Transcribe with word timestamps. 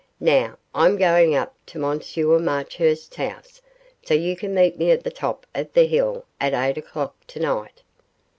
Now, 0.19 0.57
I'm 0.73 0.97
going 0.97 1.35
up 1.35 1.53
to 1.67 1.85
M. 1.85 2.01
Marchurst's 2.43 3.15
house, 3.17 3.61
so 4.03 4.15
you 4.15 4.35
can 4.35 4.51
meet 4.51 4.79
me 4.79 4.89
at 4.89 5.03
the 5.03 5.11
top 5.11 5.45
of 5.53 5.71
the 5.73 5.85
hill, 5.85 6.25
at 6.39 6.55
eight 6.55 6.79
o'clock 6.79 7.13
tonight. 7.27 7.83